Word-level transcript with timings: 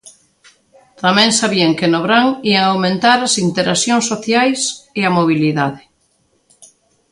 Tamén 1.03 1.29
sabían 1.41 1.73
que 1.79 1.87
no 1.91 1.99
verán 2.05 2.27
ían 2.51 2.65
aumentar 2.67 3.19
as 3.27 3.35
interaccións 3.47 4.05
sociais 4.11 4.59
e 4.99 5.01
a 5.09 5.13
mobilidade. 5.17 5.81